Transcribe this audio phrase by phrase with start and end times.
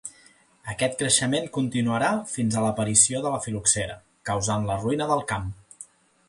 [0.71, 3.99] Aquest creixement continuarà fins a l'aparició de la fil·loxera,
[4.31, 5.47] causant la ruïna del camp.